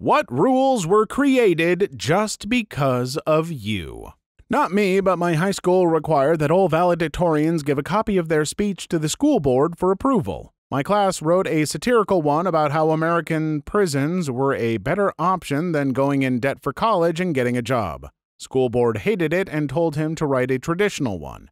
[0.00, 4.12] What rules were created just because of you?
[4.48, 8.46] Not me, but my high school required that all valedictorians give a copy of their
[8.46, 10.54] speech to the school board for approval.
[10.70, 15.92] My class wrote a satirical one about how American prisons were a better option than
[15.92, 18.08] going in debt for college and getting a job.
[18.38, 21.50] School board hated it and told him to write a traditional one.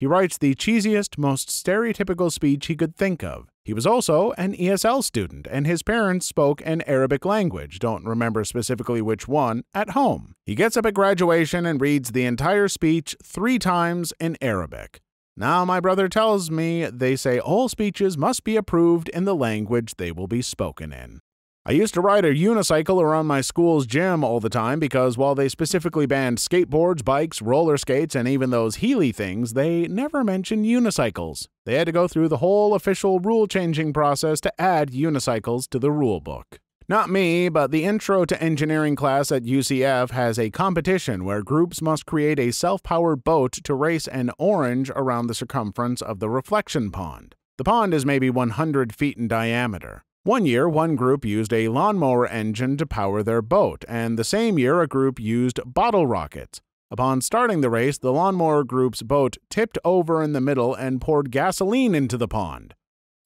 [0.00, 3.50] He writes the cheesiest, most stereotypical speech he could think of.
[3.66, 8.42] He was also an ESL student, and his parents spoke an Arabic language, don't remember
[8.44, 10.36] specifically which one, at home.
[10.46, 15.02] He gets up at graduation and reads the entire speech three times in Arabic.
[15.36, 19.96] Now, my brother tells me they say all speeches must be approved in the language
[19.98, 21.20] they will be spoken in.
[21.66, 25.34] I used to ride a unicycle around my school's gym all the time because while
[25.34, 30.64] they specifically banned skateboards, bikes, roller skates, and even those Heeley things, they never mentioned
[30.64, 31.48] unicycles.
[31.66, 35.78] They had to go through the whole official rule changing process to add unicycles to
[35.78, 36.60] the rule book.
[36.88, 41.82] Not me, but the Intro to Engineering class at UCF has a competition where groups
[41.82, 46.30] must create a self powered boat to race an orange around the circumference of the
[46.30, 47.34] reflection pond.
[47.58, 50.04] The pond is maybe 100 feet in diameter.
[50.30, 54.60] One year, one group used a lawnmower engine to power their boat, and the same
[54.60, 56.60] year, a group used bottle rockets.
[56.88, 61.32] Upon starting the race, the lawnmower group's boat tipped over in the middle and poured
[61.32, 62.76] gasoline into the pond.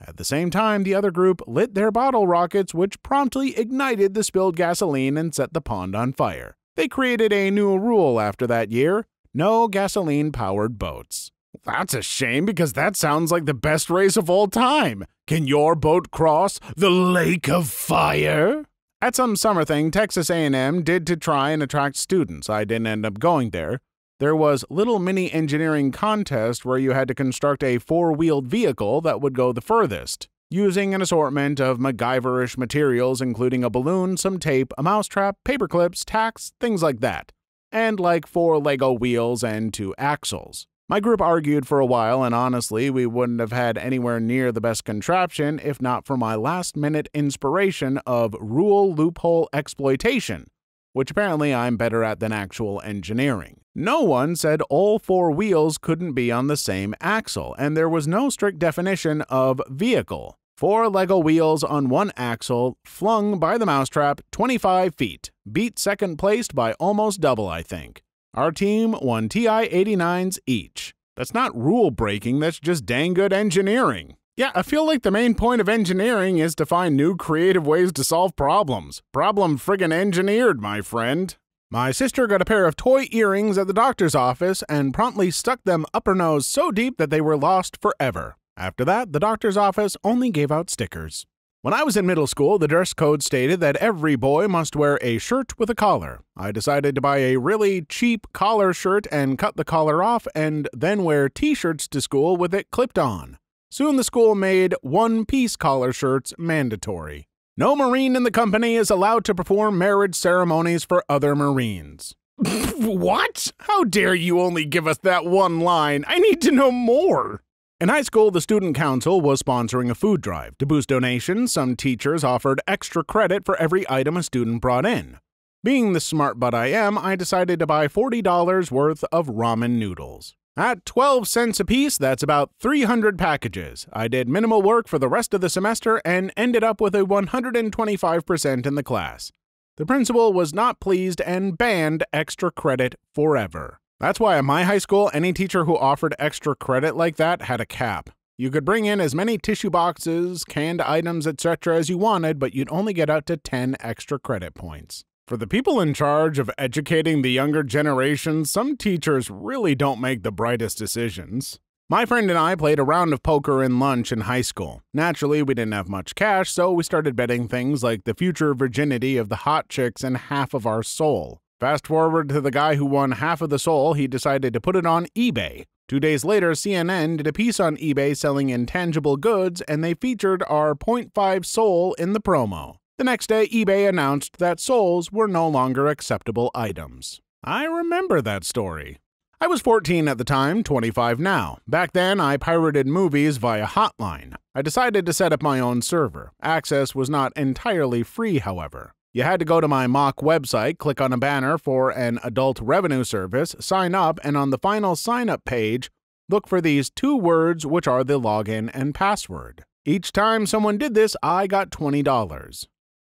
[0.01, 4.25] At the same time, the other group lit their bottle rockets, which promptly ignited the
[4.25, 6.57] spilled gasoline and set the pond on fire.
[6.75, 11.33] They created a new rule after that year no gasoline powered boats.
[11.65, 15.05] That's a shame because that sounds like the best race of all time.
[15.27, 18.67] Can your boat cross the lake of fire?
[19.01, 22.51] At some summer thing Texas A&M did to try and attract students.
[22.51, 23.81] I didn't end up going there.
[24.21, 29.21] There was little mini engineering contest where you had to construct a four-wheeled vehicle that
[29.23, 34.73] would go the furthest, using an assortment of MacGyverish materials including a balloon, some tape,
[34.77, 37.33] a mousetrap, paper clips, tacks, things like that,
[37.73, 40.67] and like four Lego wheels and two axles.
[40.87, 44.61] My group argued for a while, and honestly, we wouldn't have had anywhere near the
[44.61, 50.47] best contraption if not for my last minute inspiration of rule loophole exploitation,
[50.93, 53.63] which apparently I'm better at than actual engineering.
[53.75, 58.07] No one said all four wheels couldn't be on the same axle, and there was
[58.07, 60.37] no strict definition of vehicle.
[60.59, 66.55] Four Lego wheels on one axle, flung by the mousetrap 25 feet, beat second placed
[66.55, 68.04] by almost double, I think.
[68.35, 70.93] Our team won TI 89s each.
[71.17, 74.17] That's not rule breaking, that's just dang good engineering.
[74.37, 77.93] Yeah, I feel like the main point of engineering is to find new creative ways
[77.93, 79.03] to solve problems.
[79.13, 81.37] Problem friggin' engineered, my friend.
[81.71, 85.63] My sister got a pair of toy earrings at the doctor's office and promptly stuck
[85.63, 88.37] them up her nose so deep that they were lost forever.
[88.57, 91.25] After that, the doctor's office only gave out stickers.
[91.65, 94.99] When I was in middle school, the dress code stated that every boy must wear
[95.01, 96.21] a shirt with a collar.
[96.37, 100.69] I decided to buy a really cheap collar shirt and cut the collar off and
[100.75, 103.39] then wear t shirts to school with it clipped on.
[103.71, 107.29] Soon the school made one piece collar shirts mandatory.
[107.57, 112.15] No Marine in the company is allowed to perform marriage ceremonies for other Marines.
[112.77, 113.53] what?
[113.61, 116.05] How dare you only give us that one line?
[116.09, 117.43] I need to know more.
[117.85, 120.57] In high school, the Student Council was sponsoring a food drive.
[120.57, 125.19] To boost donations, some teachers offered extra credit for every item a student brought in.
[125.63, 130.35] Being the smart butt I am, I decided to buy $40 worth of ramen noodles.
[130.57, 133.87] At 12 cents a piece, that's about 300 packages.
[133.93, 137.05] I did minimal work for the rest of the semester and ended up with a
[137.05, 139.31] 125% in the class.
[139.77, 143.79] The principal was not pleased and banned extra credit forever.
[144.01, 147.61] That's why at my high school, any teacher who offered extra credit like that had
[147.61, 148.11] a cap.
[148.37, 151.77] You could bring in as many tissue boxes, canned items, etc.
[151.77, 155.05] as you wanted, but you'd only get out to 10 extra credit points.
[155.29, 160.23] For the people in charge of educating the younger generation, some teachers really don't make
[160.23, 161.61] the brightest decisions.
[161.89, 164.83] My friend and I played a round of poker in lunch in high school.
[164.93, 169.17] Naturally, we didn't have much cash, so we started betting things like the future virginity
[169.17, 171.41] of the hot chicks and half of our soul.
[171.65, 174.77] Fast forward to the guy who won half of the soul, he decided to put
[174.77, 175.65] it on eBay.
[175.89, 180.43] Two days later, CNN did a piece on eBay selling intangible goods, and they featured
[180.47, 182.77] our 0.5 soul in the promo.
[182.99, 187.23] The next day, eBay announced that souls were no longer acceptable items.
[187.43, 188.99] I remember that story.
[189.41, 191.61] I was 14 at the time, 25 now.
[191.67, 194.35] Back then, I pirated movies via Hotline.
[194.55, 196.33] I decided to set up my own server.
[196.43, 198.93] Access was not entirely free, however.
[199.15, 202.59] You had to go to my mock website, click on a banner for an adult
[202.61, 205.89] revenue service, sign up, and on the final sign up page,
[206.29, 209.65] look for these two words, which are the login and password.
[209.87, 212.67] Each time someone did this, I got $20.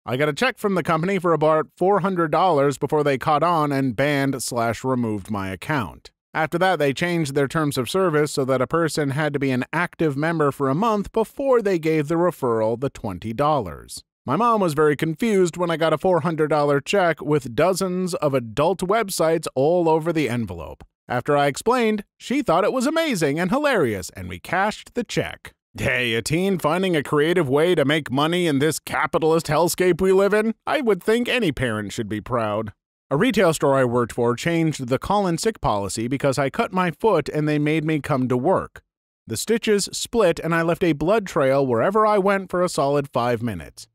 [0.06, 3.94] I got a check from the company for about $400 before they caught on and
[3.94, 6.12] banned slash removed my account.
[6.34, 9.51] After that, they changed their terms of service so that a person had to be
[9.51, 14.04] an active member for a month before they gave the referral the $20.
[14.29, 18.81] My mom was very confused when I got a $400 check with dozens of adult
[18.81, 20.83] websites all over the envelope.
[21.07, 25.53] After I explained, she thought it was amazing and hilarious, and we cashed the check.
[25.75, 30.11] Hey, a teen finding a creative way to make money in this capitalist hellscape we
[30.11, 30.53] live in?
[30.67, 32.71] I would think any parent should be proud.
[33.09, 36.71] A retail store I worked for changed the call in sick policy because I cut
[36.71, 38.83] my foot and they made me come to work.
[39.25, 43.09] The stitches split and I left a blood trail wherever I went for a solid
[43.11, 43.87] five minutes.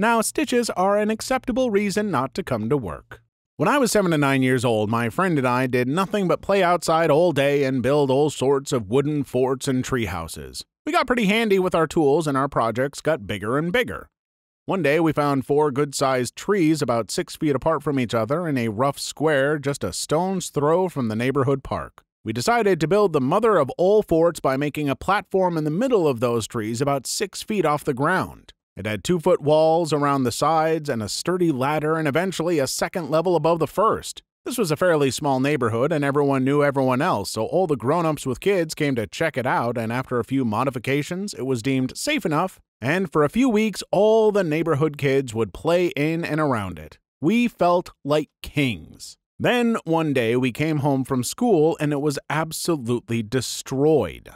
[0.00, 3.20] Now, stitches are an acceptable reason not to come to work.
[3.58, 6.40] When I was seven to nine years old, my friend and I did nothing but
[6.40, 10.64] play outside all day and build all sorts of wooden forts and tree houses.
[10.86, 14.08] We got pretty handy with our tools and our projects got bigger and bigger.
[14.64, 18.48] One day we found four good sized trees about six feet apart from each other
[18.48, 22.02] in a rough square just a stone's throw from the neighborhood park.
[22.24, 25.70] We decided to build the mother of all forts by making a platform in the
[25.70, 28.54] middle of those trees about six feet off the ground.
[28.76, 32.66] It had two foot walls around the sides and a sturdy ladder and eventually a
[32.66, 34.22] second level above the first.
[34.44, 38.06] This was a fairly small neighborhood and everyone knew everyone else, so all the grown
[38.06, 41.62] ups with kids came to check it out, and after a few modifications, it was
[41.62, 46.24] deemed safe enough, and for a few weeks, all the neighborhood kids would play in
[46.24, 46.98] and around it.
[47.20, 49.18] We felt like kings.
[49.38, 54.30] Then one day we came home from school and it was absolutely destroyed.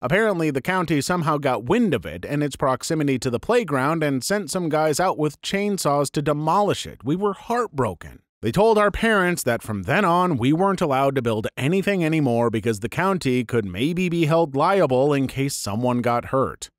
[0.00, 4.22] Apparently, the county somehow got wind of it and its proximity to the playground and
[4.22, 7.02] sent some guys out with chainsaws to demolish it.
[7.02, 8.20] We were heartbroken.
[8.40, 12.48] They told our parents that from then on we weren't allowed to build anything anymore
[12.48, 16.70] because the county could maybe be held liable in case someone got hurt.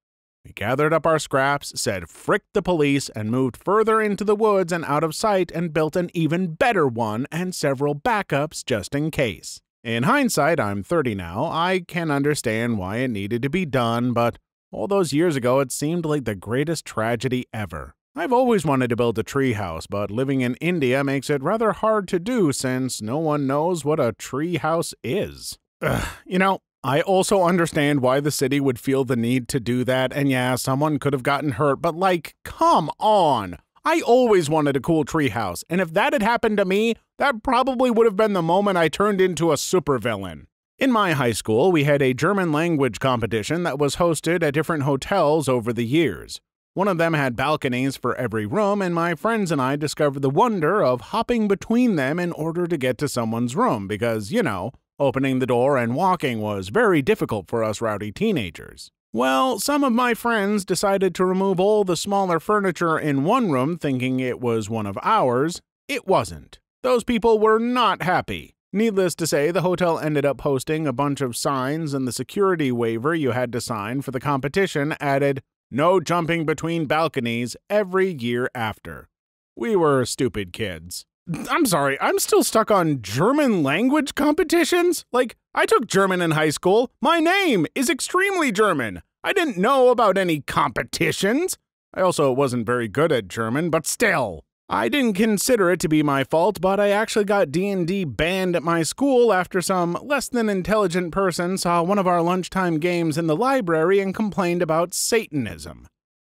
[0.46, 4.72] We gathered up our scraps, said frick the police, and moved further into the woods
[4.72, 9.12] and out of sight and built an even better one and several backups just in
[9.12, 9.60] case.
[9.84, 14.38] In hindsight, I'm 30 now, I can understand why it needed to be done, but
[14.72, 17.96] all those years ago it seemed like the greatest tragedy ever.
[18.14, 22.10] I've always wanted to build a treehouse, but living in India makes it rather hard
[22.10, 25.58] to do since no one knows what a treehouse is.
[25.82, 29.86] Ugh, you know, I also understand why the city would feel the need to do
[29.86, 33.58] that, and yeah, someone could have gotten hurt, but like, come on!
[33.84, 37.90] I always wanted a cool treehouse, and if that had happened to me, that probably
[37.90, 40.46] would have been the moment I turned into a supervillain.
[40.78, 44.84] In my high school, we had a German language competition that was hosted at different
[44.84, 46.40] hotels over the years.
[46.74, 50.30] One of them had balconies for every room, and my friends and I discovered the
[50.30, 54.72] wonder of hopping between them in order to get to someone's room because, you know,
[55.00, 58.92] opening the door and walking was very difficult for us rowdy teenagers.
[59.12, 63.76] Well, some of my friends decided to remove all the smaller furniture in one room
[63.76, 65.62] thinking it was one of ours.
[65.88, 66.60] It wasn't.
[66.84, 68.54] Those people were not happy.
[68.72, 72.72] Needless to say, the hotel ended up posting a bunch of signs, and the security
[72.72, 75.42] waiver you had to sign for the competition added,
[75.72, 79.10] No jumping between balconies every year after.
[79.56, 81.08] We were stupid kids.
[81.50, 85.06] I'm sorry, I'm still stuck on German language competitions?
[85.12, 86.92] Like, I took German in high school.
[87.02, 89.04] My name is extremely German.
[89.24, 91.58] I didn't know about any competitions.
[91.94, 94.44] I also wasn't very good at German, but still.
[94.70, 98.64] I didn't consider it to be my fault, but I actually got D&D banned at
[98.64, 103.28] my school after some less than intelligent person saw one of our lunchtime games in
[103.28, 105.88] the library and complained about Satanism.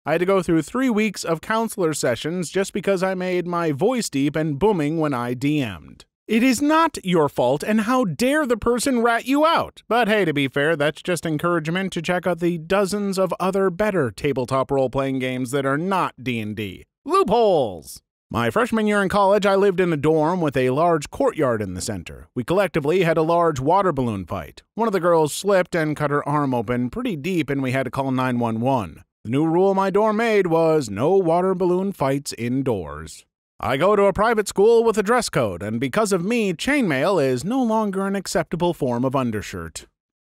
[0.08, 3.72] I had to go through three weeks of counselor sessions just because I made my
[3.72, 6.06] voice deep and booming when I DM'd.
[6.26, 9.82] It is not your fault, and how dare the person rat you out?
[9.86, 13.68] But hey, to be fair, that's just encouragement to check out the dozens of other
[13.68, 16.86] better tabletop role-playing games that are not D&D.
[17.04, 18.00] Loopholes!
[18.30, 21.74] My freshman year in college, I lived in a dorm with a large courtyard in
[21.74, 22.28] the center.
[22.34, 24.62] We collectively had a large water balloon fight.
[24.74, 27.84] One of the girls slipped and cut her arm open pretty deep, and we had
[27.84, 29.02] to call 911.
[29.28, 33.26] The new rule my dorm made was no water balloon fights indoors.
[33.60, 37.22] I go to a private school with a dress code, and because of me, chainmail
[37.22, 39.86] is no longer an acceptable form of undershirt.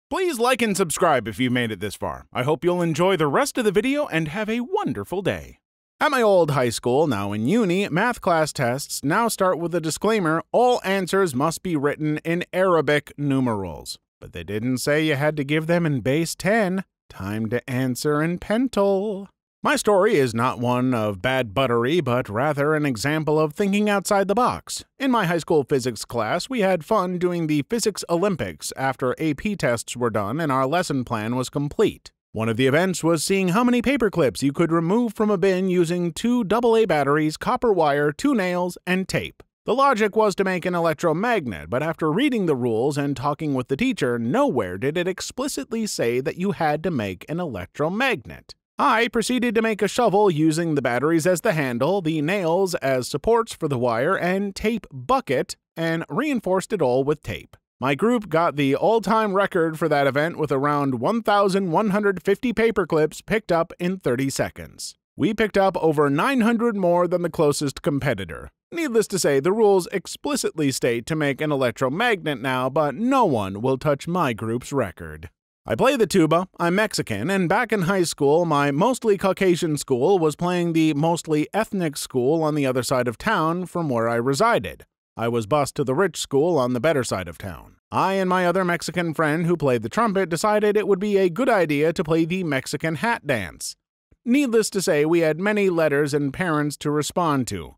[0.09, 2.27] Please like and subscribe if you've made it this far.
[2.33, 5.59] I hope you'll enjoy the rest of the video and have a wonderful day.
[6.01, 9.79] At my old high school, now in uni, math class tests now start with a
[9.79, 13.97] disclaimer all answers must be written in Arabic numerals.
[14.19, 16.83] But they didn't say you had to give them in base 10.
[17.09, 19.27] Time to answer in Pentel.
[19.61, 24.29] My story is not one of bad buttery, but rather an example of thinking outside
[24.29, 24.85] the box.
[24.97, 29.57] In my high school physics class, we had fun doing the Physics Olympics after AP
[29.57, 32.11] tests were done and our lesson plan was complete.
[32.31, 35.37] One of the events was seeing how many paper clips you could remove from a
[35.37, 39.43] bin using two AA batteries, copper wire, two nails, and tape.
[39.69, 43.67] The logic was to make an electromagnet, but after reading the rules and talking with
[43.67, 48.55] the teacher, nowhere did it explicitly say that you had to make an electromagnet.
[48.79, 53.07] I proceeded to make a shovel using the batteries as the handle, the nails as
[53.07, 57.55] supports for the wire, and tape bucket, and reinforced it all with tape.
[57.79, 63.21] My group got the all time record for that event with around 1,150 paper clips
[63.21, 64.95] picked up in 30 seconds.
[65.15, 68.49] We picked up over 900 more than the closest competitor.
[68.71, 73.61] Needless to say, the rules explicitly state to make an electromagnet now, but no one
[73.61, 75.31] will touch my group's record.
[75.65, 80.19] I play the tuba, I'm Mexican, and back in high school, my mostly Caucasian school
[80.19, 84.15] was playing the mostly ethnic school on the other side of town from where I
[84.15, 84.85] resided.
[85.17, 87.77] I was bused to the rich school on the better side of town.
[87.91, 91.29] I and my other Mexican friend who played the trumpet decided it would be a
[91.29, 93.75] good idea to play the Mexican hat dance.
[94.23, 97.75] Needless to say, we had many letters and parents to respond to.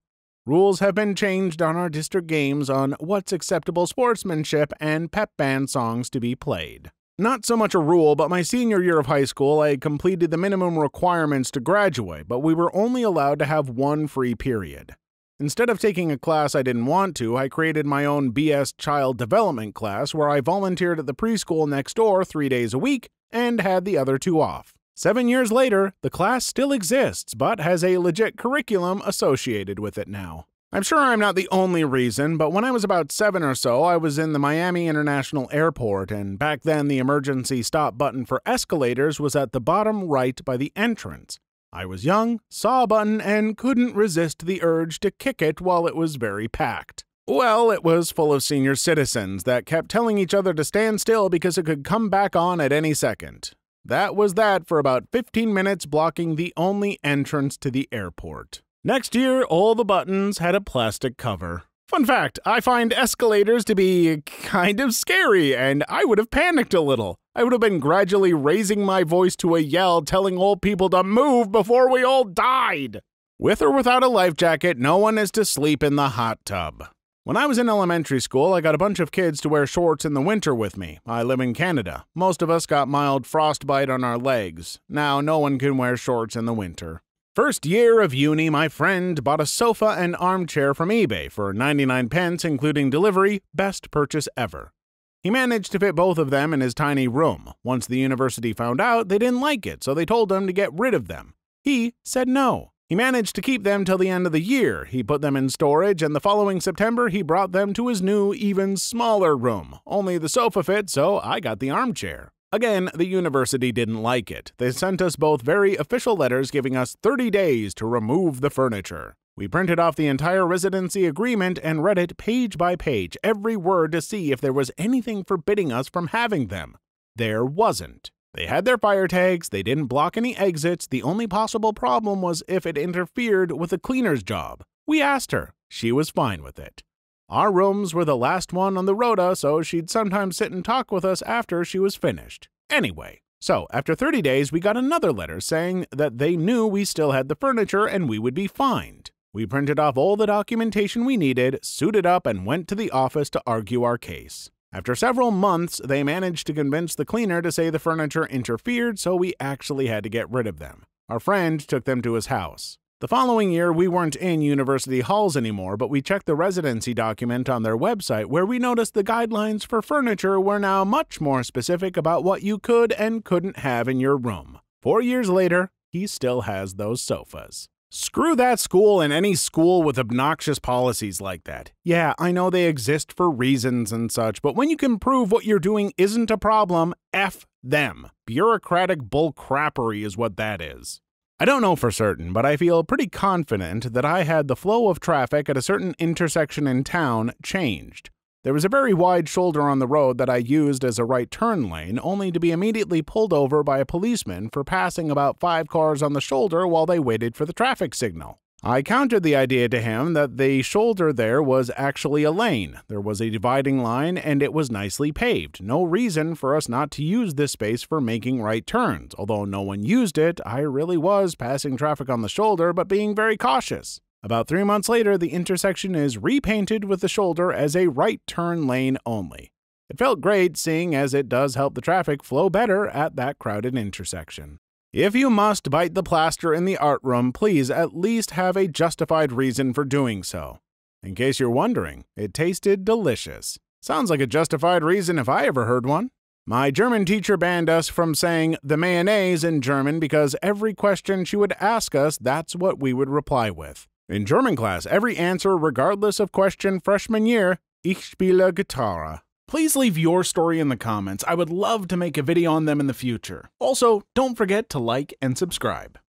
[0.48, 5.70] Rules have been changed on our district games on what's acceptable sportsmanship and pep band
[5.70, 6.90] songs to be played.
[7.20, 10.38] Not so much a rule, but my senior year of high school, I completed the
[10.38, 14.96] minimum requirements to graduate, but we were only allowed to have one free period.
[15.40, 19.20] Instead of taking a class I didn't want to, I created my own BS child
[19.20, 23.62] development class where I volunteered at the preschool next door three days a week and
[23.62, 24.74] had the other two off.
[25.02, 30.08] Seven years later, the class still exists, but has a legit curriculum associated with it
[30.08, 30.46] now.
[30.72, 33.82] I'm sure I'm not the only reason, but when I was about seven or so,
[33.82, 38.44] I was in the Miami International Airport, and back then the emergency stop button for
[38.46, 41.40] escalators was at the bottom right by the entrance.
[41.74, 45.88] I was young, saw a button, and couldn't resist the urge to kick it while
[45.88, 47.06] it was very packed.
[47.28, 51.28] Well, it was full of senior citizens that kept telling each other to stand still
[51.28, 53.54] because it could come back on at any second.
[53.84, 58.62] That was that for about 15 minutes, blocking the only entrance to the airport.
[58.84, 61.64] Next year, all the buttons had a plastic cover.
[61.88, 66.74] Fun fact I find escalators to be kind of scary, and I would have panicked
[66.74, 67.18] a little.
[67.36, 71.04] I would have been gradually raising my voice to a yell, telling old people to
[71.04, 73.02] move before we all died.
[73.40, 76.86] With or without a life jacket, no one is to sleep in the hot tub.
[77.24, 80.06] When I was in elementary school, I got a bunch of kids to wear shorts
[80.06, 80.98] in the winter with me.
[81.06, 82.08] I live in Canada.
[82.16, 84.80] Most of us got mild frostbite on our legs.
[84.90, 87.04] Now, no one can wear shorts in the winter.
[87.36, 92.10] First year of uni, my friend bought a sofa and armchair from eBay for 99
[92.10, 94.74] pence, including delivery, best purchase ever.
[95.22, 97.54] He managed to fit both of them in his tiny room.
[97.64, 100.74] Once the university found out, they didn't like it, so they told him to get
[100.74, 101.36] rid of them.
[101.62, 102.72] He said no.
[102.92, 104.84] He managed to keep them till the end of the year.
[104.84, 108.34] He put them in storage, and the following September, he brought them to his new,
[108.34, 109.80] even smaller room.
[109.88, 112.34] Only the sofa fit, so I got the armchair.
[112.52, 114.52] Again, the university didn't like it.
[114.58, 119.16] They sent us both very official letters giving us 30 days to remove the furniture.
[119.38, 123.94] We printed off the entire residency agreement and read it page by page, every word
[123.94, 126.76] to see if there was anything forbidding us from having them.
[127.16, 128.12] There wasn't.
[128.34, 130.88] They had their fire tags, they didn't block any exits.
[130.88, 134.64] The only possible problem was if it interfered with a cleaner's job.
[134.88, 135.54] We asked her.
[135.70, 136.84] She was fine with it.
[137.30, 140.92] Our rooms were the last one on the rota, so she'd sometimes sit and talk
[140.92, 142.50] with us after she was finished.
[142.70, 147.12] Anyway, so after 30 days, we got another letter saying that they knew we still
[147.12, 149.12] had the furniture and we would be fined.
[149.34, 153.30] We printed off all the documentation we needed, suited up, and went to the office
[153.30, 154.52] to argue our case.
[154.74, 159.18] After several months, they managed to convince the cleaner to say the furniture interfered, so
[159.18, 160.84] we actually had to get rid of them.
[161.10, 162.78] Our friend took them to his house.
[163.02, 167.50] The following year, we weren't in university halls anymore, but we checked the residency document
[167.50, 171.98] on their website where we noticed the guidelines for furniture were now much more specific
[171.98, 174.60] about what you could and couldn't have in your room.
[174.82, 177.68] Four years later, he still has those sofas.
[177.94, 181.74] Screw that school and any school with obnoxious policies like that.
[181.84, 185.44] Yeah, I know they exist for reasons and such, but when you can prove what
[185.44, 188.08] you're doing isn't a problem, F them.
[188.26, 191.02] Bureaucratic bullcrappery is what that is.
[191.38, 194.88] I don't know for certain, but I feel pretty confident that I had the flow
[194.88, 198.10] of traffic at a certain intersection in town changed.
[198.44, 201.30] There was a very wide shoulder on the road that I used as a right
[201.30, 205.68] turn lane, only to be immediately pulled over by a policeman for passing about five
[205.68, 208.40] cars on the shoulder while they waited for the traffic signal.
[208.64, 212.80] I countered the idea to him that the shoulder there was actually a lane.
[212.88, 215.62] There was a dividing line and it was nicely paved.
[215.62, 219.14] No reason for us not to use this space for making right turns.
[219.20, 223.14] Although no one used it, I really was passing traffic on the shoulder but being
[223.14, 224.02] very cautious.
[224.24, 228.68] About three months later, the intersection is repainted with the shoulder as a right turn
[228.68, 229.52] lane only.
[229.90, 233.76] It felt great seeing as it does help the traffic flow better at that crowded
[233.76, 234.60] intersection.
[234.94, 238.68] If you must bite the plaster in the art room, please at least have a
[238.68, 240.60] justified reason for doing so.
[241.02, 243.58] In case you're wondering, it tasted delicious.
[243.82, 246.12] Sounds like a justified reason if I ever heard one.
[246.46, 251.36] My German teacher banned us from saying the mayonnaise in German because every question she
[251.36, 253.88] would ask us, that's what we would reply with.
[254.12, 259.22] In German class, every answer, regardless of question freshman year, Ich spiele Gitarre.
[259.48, 261.24] Please leave your story in the comments.
[261.30, 263.52] I would love to make a video on them in the future.
[263.58, 265.98] Also, don't forget to like and subscribe.